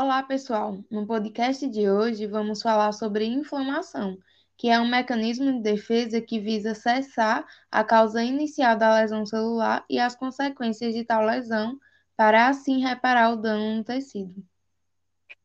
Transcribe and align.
Olá, 0.00 0.22
pessoal! 0.22 0.78
No 0.88 1.04
podcast 1.04 1.68
de 1.68 1.90
hoje 1.90 2.24
vamos 2.24 2.62
falar 2.62 2.92
sobre 2.92 3.24
inflamação, 3.24 4.16
que 4.56 4.68
é 4.68 4.78
um 4.78 4.88
mecanismo 4.88 5.52
de 5.54 5.60
defesa 5.60 6.20
que 6.20 6.38
visa 6.38 6.72
cessar 6.72 7.44
a 7.68 7.82
causa 7.82 8.22
inicial 8.22 8.76
da 8.78 8.94
lesão 8.94 9.26
celular 9.26 9.84
e 9.90 9.98
as 9.98 10.14
consequências 10.14 10.94
de 10.94 11.04
tal 11.04 11.24
lesão, 11.24 11.76
para 12.16 12.46
assim 12.46 12.80
reparar 12.80 13.32
o 13.32 13.36
dano 13.36 13.78
no 13.78 13.82
tecido. 13.82 14.40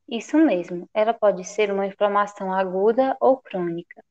Isso 0.08 0.38
mesmo, 0.38 0.88
ela 0.94 1.16
pode 1.16 1.44
ser 1.46 1.72
uma 1.72 1.88
inflamação 1.88 2.54
aguda 2.54 3.18
ou 3.20 3.38
crônica. 3.38 4.06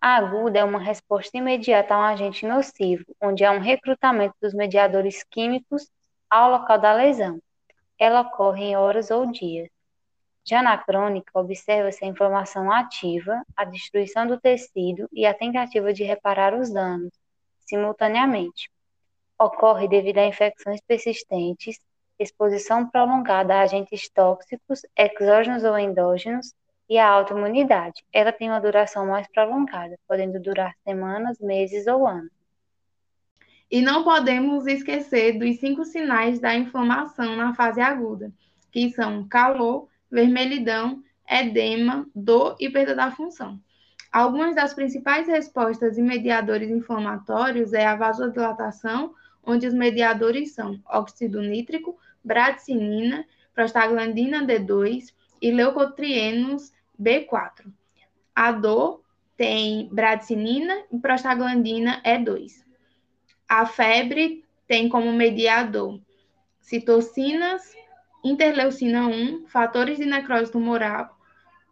A 0.00 0.14
aguda 0.14 0.60
é 0.60 0.64
uma 0.64 0.78
resposta 0.78 1.36
imediata 1.36 1.92
a 1.92 1.98
um 1.98 2.02
agente 2.04 2.46
nocivo, 2.46 3.04
onde 3.20 3.44
há 3.44 3.50
um 3.50 3.58
recrutamento 3.58 4.36
dos 4.40 4.54
mediadores 4.54 5.24
químicos 5.24 5.90
ao 6.30 6.52
local 6.52 6.78
da 6.80 6.94
lesão. 6.94 7.42
Ela 7.98 8.20
ocorre 8.20 8.62
em 8.62 8.76
horas 8.76 9.10
ou 9.10 9.26
dias. 9.32 9.68
Já 10.48 10.62
na 10.62 10.78
crônica, 10.78 11.30
observa-se 11.38 12.02
a 12.02 12.08
inflamação 12.08 12.72
ativa, 12.72 13.42
a 13.54 13.64
destruição 13.66 14.26
do 14.26 14.40
tecido 14.40 15.06
e 15.12 15.26
a 15.26 15.34
tentativa 15.34 15.92
de 15.92 16.04
reparar 16.04 16.58
os 16.58 16.72
danos, 16.72 17.12
simultaneamente. 17.60 18.70
Ocorre 19.38 19.86
devido 19.86 20.16
a 20.16 20.26
infecções 20.26 20.80
persistentes, 20.80 21.78
exposição 22.18 22.88
prolongada 22.88 23.56
a 23.56 23.60
agentes 23.60 24.08
tóxicos, 24.08 24.80
exógenos 24.96 25.64
ou 25.64 25.78
endógenos, 25.78 26.54
e 26.88 26.96
a 26.96 27.06
autoimunidade. 27.06 28.02
Ela 28.10 28.32
tem 28.32 28.48
uma 28.48 28.58
duração 28.58 29.06
mais 29.06 29.28
prolongada, 29.28 29.98
podendo 30.08 30.40
durar 30.40 30.74
semanas, 30.82 31.38
meses 31.38 31.86
ou 31.86 32.06
anos. 32.06 32.32
E 33.70 33.82
não 33.82 34.02
podemos 34.02 34.66
esquecer 34.66 35.38
dos 35.38 35.60
cinco 35.60 35.84
sinais 35.84 36.40
da 36.40 36.54
inflamação 36.54 37.36
na 37.36 37.54
fase 37.54 37.82
aguda, 37.82 38.32
que 38.72 38.88
são 38.90 39.28
calor, 39.28 39.86
vermelhidão, 40.10 41.02
edema, 41.28 42.06
dor 42.14 42.56
e 42.58 42.70
perda 42.70 42.94
da 42.94 43.10
função. 43.10 43.60
Algumas 44.10 44.54
das 44.54 44.72
principais 44.72 45.26
respostas 45.26 45.98
e 45.98 46.02
mediadores 46.02 46.70
inflamatórios 46.70 47.72
é 47.72 47.86
a 47.86 47.96
vasodilatação, 47.96 49.14
onde 49.44 49.66
os 49.66 49.74
mediadores 49.74 50.52
são 50.52 50.80
óxido 50.86 51.42
nítrico, 51.42 51.98
bradicinina, 52.24 53.26
prostaglandina 53.54 54.46
D2 54.46 55.12
e 55.42 55.50
leucotrienos 55.50 56.72
B4. 57.00 57.66
A 58.34 58.52
dor 58.52 59.02
tem 59.36 59.88
bradicinina 59.92 60.84
e 60.90 60.98
prostaglandina 60.98 62.02
E2. 62.02 62.64
A 63.48 63.66
febre 63.66 64.44
tem 64.66 64.88
como 64.88 65.12
mediador 65.12 66.00
citocinas, 66.60 67.74
interleucina 68.24 69.06
1, 69.06 69.46
fatores 69.46 69.98
de 69.98 70.04
necrose 70.04 70.50
tumoral, 70.50 71.16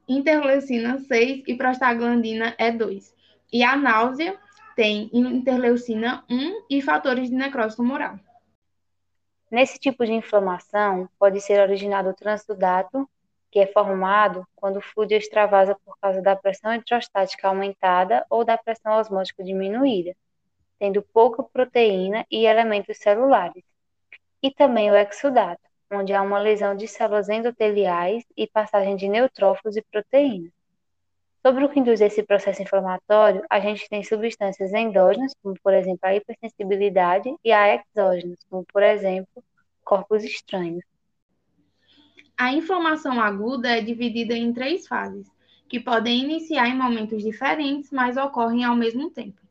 interleucina 0.09 0.99
6 0.99 1.45
e 1.47 1.55
prostaglandina 1.55 2.57
E2. 2.59 3.13
E 3.53 3.63
a 3.63 3.77
náusea 3.77 4.39
tem 4.75 5.11
interleucina 5.13 6.25
1 6.31 6.67
e 6.71 6.83
fatores 6.83 7.31
de 7.31 7.35
necrose 7.35 7.77
tumoral. 7.77 8.19
Nesse 9.51 9.79
tipo 9.79 10.05
de 10.05 10.13
inflamação, 10.13 11.09
pode 11.19 11.41
ser 11.41 11.61
originado 11.61 12.11
o 12.11 12.15
transdudato, 12.15 13.09
que 13.51 13.61
é 13.61 13.67
formado 13.67 14.47
quando 14.57 14.79
o 14.79 14.83
fluido 14.83 15.15
extravasa 15.15 15.77
por 15.85 15.97
causa 15.99 16.21
da 16.21 16.35
pressão 16.35 16.75
hidrostática 16.75 17.49
aumentada 17.49 18.27
ou 18.29 18.45
da 18.45 18.59
pressão 18.59 18.99
osmótica 18.99 19.45
diminuída, 19.45 20.15
tendo 20.79 21.01
pouca 21.01 21.43
proteína 21.43 22.27
e 22.31 22.45
elementos 22.45 22.99
celulares. 22.99 23.65
E 24.43 24.51
também 24.51 24.91
o 24.91 24.97
exudato, 24.97 25.63
onde 25.91 26.13
há 26.13 26.23
uma 26.23 26.39
lesão 26.39 26.77
de 26.77 26.89
células 26.89 27.29
endoteliais 27.29 28.25
e 28.37 28.47
passagem 28.47 28.97
de 28.97 29.09
neutrófilos 29.09 29.77
e 29.77 29.83
proteínas. 29.83 30.53
Sobre 31.47 31.65
o 31.65 31.69
que 31.69 31.79
induz 31.79 32.01
esse 32.01 32.25
processo 32.25 32.61
inflamatório, 32.61 33.43
a 33.49 33.61
gente 33.61 33.89
tem 33.89 34.03
substâncias 34.03 34.73
endógenas, 34.73 35.33
como 35.41 35.55
por 35.63 35.73
exemplo 35.73 36.01
a 36.03 36.17
hipersensibilidade, 36.17 37.33
e 37.45 37.53
a 37.53 37.75
exógenas, 37.75 38.39
como 38.51 38.65
por 38.65 38.83
exemplo 38.83 39.45
corpos 39.85 40.25
estranhos. 40.25 40.85
A 42.37 42.53
inflamação 42.53 43.21
aguda 43.21 43.69
é 43.69 43.81
dividida 43.81 44.35
em 44.35 44.53
três 44.53 44.89
fases, 44.89 45.31
que 45.69 45.79
podem 45.79 46.25
iniciar 46.25 46.69
em 46.69 46.77
momentos 46.77 47.23
diferentes, 47.23 47.93
mas 47.93 48.17
ocorrem 48.17 48.65
ao 48.65 48.75
mesmo 48.75 49.09
tempo. 49.11 49.46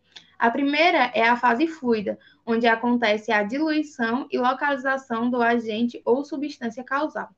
A 0.46 0.52
primeira 0.52 1.10
é 1.16 1.28
a 1.28 1.36
fase 1.36 1.66
fluida, 1.66 2.20
onde 2.46 2.68
acontece 2.68 3.32
a 3.32 3.42
diluição 3.42 4.28
e 4.32 4.38
localização 4.38 5.28
do 5.28 5.42
agente 5.42 6.00
ou 6.06 6.24
substância 6.24 6.84
causal. 6.84 7.30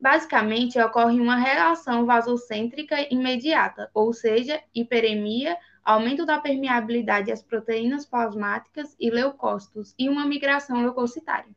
Basicamente, 0.00 0.80
ocorre 0.80 1.20
uma 1.20 1.36
reação 1.36 2.06
vasocêntrica 2.06 2.96
imediata, 3.12 3.90
ou 3.92 4.14
seja, 4.14 4.58
hiperemia, 4.74 5.54
aumento 5.84 6.24
da 6.24 6.40
permeabilidade 6.40 7.30
às 7.30 7.42
proteínas 7.42 8.06
plasmáticas 8.06 8.96
e 8.98 9.10
leucócitos 9.10 9.94
e 9.98 10.08
uma 10.08 10.24
migração 10.24 10.80
leucocitária. 10.80 11.54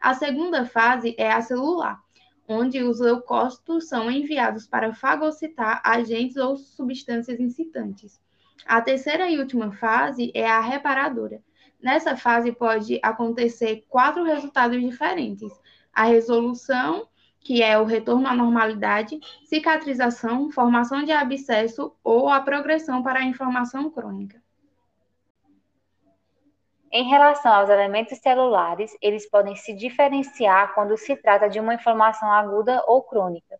A 0.00 0.14
segunda 0.14 0.66
fase 0.66 1.14
é 1.16 1.30
a 1.30 1.40
celular, 1.42 2.02
onde 2.48 2.82
os 2.82 2.98
leucócitos 2.98 3.88
são 3.88 4.10
enviados 4.10 4.66
para 4.66 4.92
fagocitar 4.92 5.80
agentes 5.84 6.36
ou 6.38 6.56
substâncias 6.56 7.38
incitantes. 7.38 8.20
A 8.66 8.80
terceira 8.80 9.28
e 9.28 9.38
última 9.38 9.72
fase 9.72 10.30
é 10.34 10.48
a 10.48 10.60
reparadora. 10.60 11.42
Nessa 11.80 12.16
fase 12.16 12.50
pode 12.50 12.98
acontecer 13.02 13.84
quatro 13.88 14.24
resultados 14.24 14.80
diferentes: 14.80 15.52
a 15.92 16.04
resolução, 16.04 17.06
que 17.40 17.62
é 17.62 17.78
o 17.78 17.84
retorno 17.84 18.26
à 18.26 18.34
normalidade, 18.34 19.20
cicatrização, 19.44 20.50
formação 20.50 21.04
de 21.04 21.12
abscesso 21.12 21.94
ou 22.02 22.28
a 22.30 22.40
progressão 22.40 23.02
para 23.02 23.20
a 23.20 23.24
inflamação 23.24 23.90
crônica. 23.90 24.42
Em 26.90 27.02
relação 27.08 27.52
aos 27.52 27.68
elementos 27.68 28.18
celulares, 28.18 28.96
eles 29.02 29.28
podem 29.28 29.56
se 29.56 29.74
diferenciar 29.74 30.74
quando 30.74 30.96
se 30.96 31.16
trata 31.16 31.50
de 31.50 31.58
uma 31.58 31.74
inflamação 31.74 32.30
aguda 32.30 32.82
ou 32.86 33.02
crônica. 33.02 33.58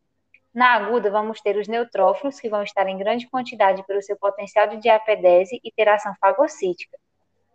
Na 0.54 0.74
aguda, 0.74 1.10
vamos 1.10 1.40
ter 1.40 1.56
os 1.56 1.66
neutrófilos, 1.66 2.38
que 2.38 2.48
vão 2.48 2.62
estar 2.62 2.86
em 2.86 2.96
grande 2.96 3.26
quantidade 3.26 3.82
pelo 3.84 4.00
seu 4.00 4.16
potencial 4.16 4.68
de 4.68 4.76
diapedese 4.76 5.60
e 5.64 5.72
ter 5.72 5.88
ação 5.88 6.14
fagocítica. 6.20 6.96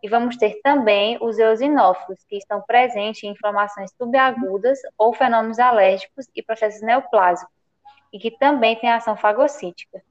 E 0.03 0.09
vamos 0.09 0.35
ter 0.35 0.59
também 0.61 1.17
os 1.21 1.39
eosinófilos, 1.39 2.23
que 2.27 2.35
estão 2.35 2.61
presentes 2.61 3.23
em 3.23 3.31
inflamações 3.31 3.91
subagudas 3.97 4.79
ou 4.97 5.13
fenômenos 5.13 5.59
alérgicos 5.59 6.27
e 6.35 6.43
processos 6.43 6.81
neoplásicos, 6.81 7.53
e 8.11 8.19
que 8.19 8.31
também 8.31 8.75
têm 8.77 8.91
ação 8.91 9.15
fagocítica. 9.15 10.03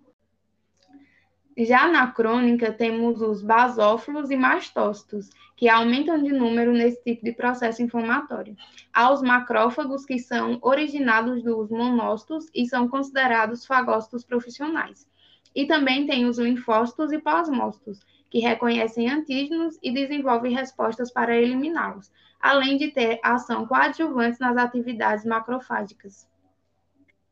Já 1.61 1.89
na 1.89 2.07
crônica, 2.13 2.73
temos 2.73 3.21
os 3.21 3.43
basófilos 3.43 4.31
e 4.31 4.37
mastócitos, 4.37 5.29
que 5.57 5.69
aumentam 5.69 6.23
de 6.23 6.31
número 6.31 6.71
nesse 6.71 7.03
tipo 7.03 7.25
de 7.25 7.33
processo 7.33 7.83
inflamatório. 7.83 8.57
Há 8.95 9.13
os 9.13 9.21
macrófagos, 9.21 10.07
que 10.07 10.21
são 10.21 10.61
originados 10.63 11.43
dos 11.43 11.69
monócitos 11.69 12.47
e 12.55 12.65
são 12.65 12.87
considerados 12.87 13.67
fagócitos 13.67 14.25
profissionais. 14.25 15.05
E 15.53 15.67
também 15.67 16.07
tem 16.07 16.27
os 16.27 16.39
linfócitos 16.39 17.11
e 17.11 17.19
plasmócitos, 17.19 18.07
que 18.31 18.39
reconhecem 18.39 19.11
antígenos 19.11 19.77
e 19.83 19.91
desenvolvem 19.91 20.55
respostas 20.55 21.11
para 21.11 21.37
eliminá-los, 21.37 22.13
além 22.41 22.79
de 22.79 22.93
ter 22.93 23.19
ação 23.21 23.67
coadjuvante 23.67 24.39
nas 24.41 24.57
atividades 24.57 25.25
macrofágicas. 25.25 26.29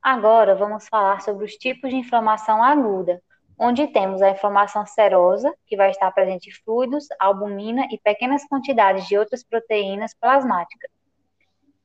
Agora 0.03 0.57
vamos 0.57 0.89
falar 0.89 1.21
sobre 1.21 1.45
os 1.45 1.53
tipos 1.53 1.91
de 1.91 1.97
inflamação 1.97 2.61
aguda, 2.61 3.23
onde 3.59 3.87
temos 3.89 4.21
a 4.21 4.31
inflamação 4.31 4.85
serosa, 4.87 5.55
que 5.67 5.77
vai 5.77 5.91
estar 5.91 6.11
presente 6.13 6.51
em 6.51 6.53
fluidos, 6.53 7.07
albumina 7.19 7.87
e 7.91 7.99
pequenas 7.99 8.47
quantidades 8.47 9.07
de 9.07 9.17
outras 9.17 9.43
proteínas 9.43 10.15
plasmáticas. 10.15 10.91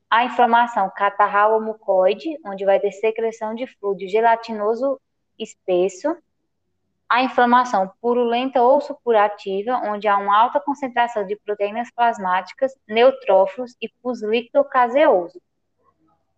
A 0.09 0.25
inflamação 0.25 0.91
catarral 0.93 1.53
ou 1.53 1.61
mucoide, 1.61 2.37
onde 2.45 2.65
vai 2.65 2.79
ter 2.79 2.91
secreção 2.91 3.55
de 3.55 3.65
fluido 3.65 4.07
gelatinoso 4.09 4.99
espesso. 5.39 6.17
A 7.07 7.23
inflamação 7.23 7.91
purulenta 8.01 8.61
ou 8.61 8.81
supurativa, 8.81 9.81
onde 9.85 10.07
há 10.07 10.17
uma 10.17 10.37
alta 10.37 10.59
concentração 10.59 11.25
de 11.25 11.37
proteínas 11.37 11.89
plasmáticas, 11.91 12.73
neutrófilos 12.87 13.75
e 13.81 13.89
pus 14.01 14.21
líquido 14.21 14.63
caseoso 14.65 15.41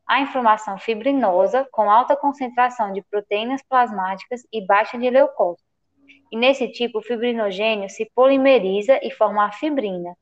a 0.07 0.21
inflamação 0.21 0.77
fibrinosa 0.77 1.67
com 1.71 1.89
alta 1.89 2.15
concentração 2.15 2.91
de 2.91 3.01
proteínas 3.01 3.61
plasmáticas 3.63 4.41
e 4.51 4.65
baixa 4.65 4.97
de 4.97 5.09
leucócitos. 5.09 5.71
E 6.31 6.37
nesse 6.37 6.67
tipo, 6.67 6.99
o 6.99 7.01
fibrinogênio 7.01 7.89
se 7.89 8.09
polimeriza 8.13 8.99
e 9.03 9.11
forma 9.11 9.45
a 9.45 9.51
fibrina. 9.51 10.15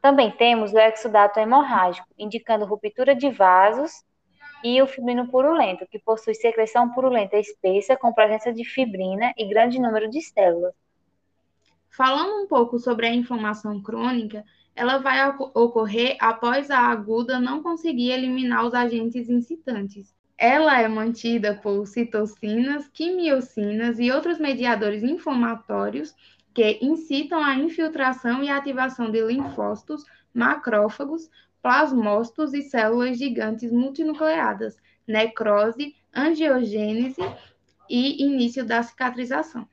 Também 0.00 0.30
temos 0.30 0.72
o 0.72 0.78
exudato 0.78 1.38
hemorrágico, 1.38 2.08
indicando 2.18 2.64
ruptura 2.64 3.14
de 3.14 3.30
vasos, 3.30 3.92
e 4.62 4.82
o 4.82 4.86
fibrino 4.86 5.28
purulento, 5.28 5.86
que 5.86 5.98
possui 5.98 6.34
secreção 6.34 6.92
purulenta 6.92 7.36
espessa 7.36 7.96
com 7.96 8.12
presença 8.12 8.52
de 8.52 8.64
fibrina 8.64 9.32
e 9.36 9.46
grande 9.46 9.80
número 9.80 10.10
de 10.10 10.20
células. 10.20 10.74
Falando 11.90 12.42
um 12.42 12.46
pouco 12.48 12.78
sobre 12.78 13.06
a 13.06 13.14
inflamação 13.14 13.80
crônica, 13.82 14.44
ela 14.78 14.98
vai 14.98 15.28
ocorrer 15.54 16.16
após 16.20 16.70
a 16.70 16.78
aguda 16.78 17.40
não 17.40 17.60
conseguir 17.60 18.12
eliminar 18.12 18.64
os 18.64 18.72
agentes 18.74 19.28
incitantes. 19.28 20.14
Ela 20.38 20.80
é 20.80 20.86
mantida 20.86 21.52
por 21.52 21.84
citocinas, 21.84 22.88
quimiocinas 22.88 23.98
e 23.98 24.12
outros 24.12 24.38
mediadores 24.38 25.02
inflamatórios 25.02 26.14
que 26.54 26.78
incitam 26.80 27.42
a 27.42 27.56
infiltração 27.56 28.40
e 28.44 28.50
ativação 28.50 29.10
de 29.10 29.20
linfócitos, 29.20 30.04
macrófagos, 30.32 31.28
plasmócitos 31.60 32.54
e 32.54 32.62
células 32.62 33.18
gigantes 33.18 33.72
multinucleadas, 33.72 34.76
necrose, 35.08 35.96
angiogênese 36.14 37.20
e 37.90 38.22
início 38.22 38.64
da 38.64 38.80
cicatrização. 38.80 39.66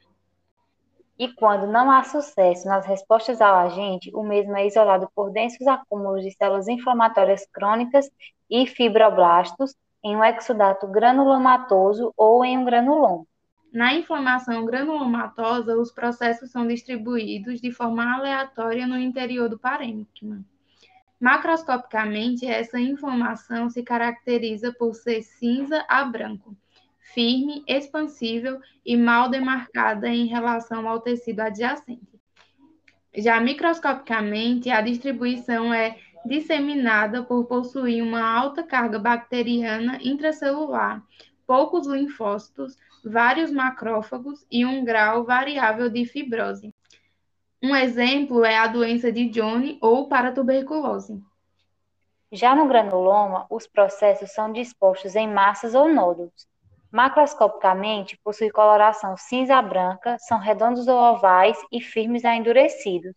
E 1.17 1.29
quando 1.29 1.65
não 1.65 1.89
há 1.89 2.03
sucesso 2.03 2.67
nas 2.67 2.85
respostas 2.85 3.39
ao 3.39 3.55
agente, 3.55 4.11
o 4.13 4.21
mesmo 4.21 4.55
é 4.57 4.67
isolado 4.67 5.09
por 5.15 5.31
densos 5.31 5.65
acúmulos 5.65 6.23
de 6.23 6.31
células 6.31 6.67
inflamatórias 6.67 7.47
crônicas 7.53 8.09
e 8.49 8.67
fibroblastos 8.67 9.73
em 10.03 10.15
um 10.15 10.23
exudato 10.23 10.87
granulomatoso 10.87 12.13
ou 12.17 12.43
em 12.43 12.57
um 12.57 12.65
granuloma. 12.65 13.25
Na 13.73 13.93
inflamação 13.93 14.65
granulomatosa, 14.65 15.75
os 15.77 15.91
processos 15.91 16.51
são 16.51 16.67
distribuídos 16.67 17.59
de 17.59 17.71
forma 17.71 18.15
aleatória 18.15 18.85
no 18.85 18.97
interior 18.97 19.49
do 19.49 19.57
parênquima. 19.57 20.45
Macroscopicamente, 21.19 22.45
essa 22.45 22.79
inflamação 22.79 23.69
se 23.69 23.81
caracteriza 23.83 24.73
por 24.77 24.93
ser 24.93 25.23
cinza 25.23 25.83
a 25.87 26.03
branco, 26.03 26.55
firme, 27.13 27.63
expansível 27.67 28.59
e 28.85 28.97
mal 28.97 29.29
demarcada 29.29 30.07
em 30.09 30.25
relação 30.25 30.87
ao 30.87 30.99
tecido 30.99 31.41
adjacente. 31.41 32.19
Já 33.15 33.39
microscopicamente, 33.39 34.69
a 34.69 34.81
distribuição 34.81 35.73
é 35.73 35.97
disseminada 36.25 37.23
por 37.23 37.45
possuir 37.45 38.03
uma 38.03 38.21
alta 38.21 38.63
carga 38.63 38.97
bacteriana 38.97 39.99
intracelular, 40.01 41.01
poucos 41.45 41.85
linfócitos, 41.87 42.75
vários 43.03 43.51
macrófagos 43.51 44.45
e 44.51 44.65
um 44.65 44.83
grau 44.83 45.23
variável 45.23 45.89
de 45.89 46.05
fibrose. 46.05 46.73
Um 47.61 47.75
exemplo 47.75 48.43
é 48.43 48.57
a 48.57 48.67
doença 48.67 49.11
de 49.11 49.29
Johnny 49.29 49.77
ou 49.81 50.09
paratuberculose. 50.09 51.23
Já 52.31 52.55
no 52.55 52.67
granuloma, 52.67 53.45
os 53.49 53.67
processos 53.67 54.31
são 54.31 54.51
dispostos 54.51 55.15
em 55.15 55.31
massas 55.31 55.73
ou 55.73 55.87
nódulos. 55.87 56.47
Macroscopicamente, 56.95 58.17
possui 58.23 58.49
coloração 58.49 59.17
cinza-branca, 59.17 60.15
são 60.17 60.39
redondos 60.39 60.87
ou 60.87 60.97
ovais 60.97 61.57
e 61.69 61.81
firmes 61.81 62.23
a 62.23 62.33
endurecidos. 62.33 63.13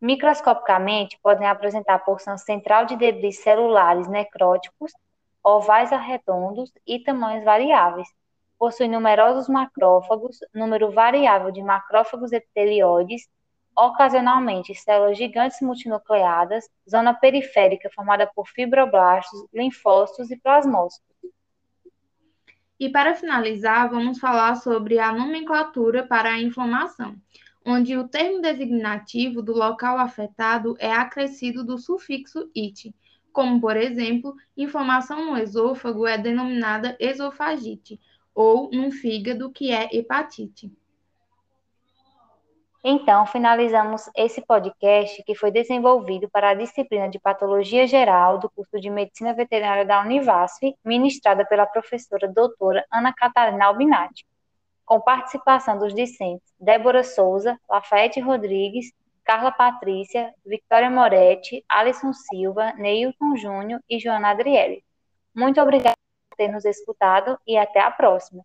Microscopicamente, 0.00 1.18
podem 1.20 1.48
apresentar 1.48 1.98
porção 2.04 2.38
central 2.38 2.86
de 2.86 2.94
debris 2.94 3.40
celulares 3.40 4.06
necróticos, 4.06 4.92
ovais 5.42 5.92
a 5.92 5.96
redondos 5.96 6.72
e 6.86 7.02
tamanhos 7.02 7.44
variáveis. 7.44 8.06
Possui 8.56 8.86
numerosos 8.86 9.48
macrófagos, 9.48 10.38
número 10.54 10.92
variável 10.92 11.50
de 11.50 11.60
macrófagos 11.60 12.30
epitelioides, 12.30 13.28
ocasionalmente 13.76 14.76
células 14.76 15.18
gigantes 15.18 15.60
multinucleadas, 15.60 16.70
zona 16.88 17.12
periférica 17.12 17.90
formada 17.92 18.30
por 18.32 18.46
fibroblastos, 18.46 19.44
linfócitos 19.52 20.30
e 20.30 20.36
plasmócitos. 20.36 21.08
E 22.78 22.88
para 22.88 23.14
finalizar, 23.14 23.90
vamos 23.90 24.18
falar 24.18 24.54
sobre 24.54 24.98
a 24.98 25.12
nomenclatura 25.12 26.06
para 26.06 26.30
a 26.30 26.40
inflamação, 26.40 27.16
onde 27.64 27.96
o 27.96 28.06
termo 28.06 28.40
designativo 28.40 29.42
do 29.42 29.52
local 29.52 29.98
afetado 29.98 30.76
é 30.78 30.92
acrescido 30.92 31.64
do 31.64 31.76
sufixo 31.76 32.48
it, 32.56 32.94
como 33.32 33.60
por 33.60 33.76
exemplo, 33.76 34.34
inflamação 34.56 35.26
no 35.26 35.36
esôfago 35.36 36.06
é 36.06 36.16
denominada 36.16 36.96
esofagite, 37.00 38.00
ou 38.34 38.70
no 38.70 38.92
fígado, 38.92 39.50
que 39.50 39.72
é 39.72 39.88
hepatite. 39.92 40.72
Então, 42.90 43.26
finalizamos 43.26 44.08
esse 44.16 44.40
podcast 44.40 45.22
que 45.24 45.34
foi 45.34 45.50
desenvolvido 45.50 46.26
para 46.30 46.48
a 46.48 46.54
disciplina 46.54 47.06
de 47.06 47.18
Patologia 47.18 47.86
Geral 47.86 48.38
do 48.38 48.48
curso 48.48 48.80
de 48.80 48.88
Medicina 48.88 49.34
Veterinária 49.34 49.84
da 49.84 50.00
Univasf, 50.00 50.74
ministrada 50.82 51.44
pela 51.44 51.66
professora 51.66 52.26
doutora 52.26 52.86
Ana 52.90 53.12
Catarina 53.12 53.66
Albinati, 53.66 54.24
com 54.86 55.02
participação 55.02 55.78
dos 55.78 55.94
discentes 55.94 56.50
Débora 56.58 57.04
Souza, 57.04 57.60
Lafayette 57.68 58.20
Rodrigues, 58.20 58.90
Carla 59.22 59.52
Patrícia, 59.52 60.32
Victoria 60.42 60.88
Moretti, 60.88 61.62
Alisson 61.68 62.14
Silva, 62.14 62.72
Neilton 62.72 63.36
Júnior 63.36 63.82
e 63.86 63.98
Joana 63.98 64.30
Adriele. 64.30 64.82
Muito 65.34 65.60
obrigada 65.60 65.92
por 66.30 66.38
ter 66.38 66.48
nos 66.48 66.64
escutado 66.64 67.38
e 67.46 67.54
até 67.58 67.80
a 67.80 67.90
próxima. 67.90 68.42